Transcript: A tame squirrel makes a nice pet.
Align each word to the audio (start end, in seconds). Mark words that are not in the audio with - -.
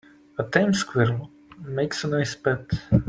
A 0.39 0.43
tame 0.43 0.73
squirrel 0.73 1.29
makes 1.63 2.03
a 2.03 2.07
nice 2.07 2.33
pet. 2.33 2.65